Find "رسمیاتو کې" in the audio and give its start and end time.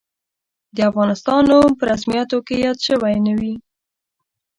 1.91-2.55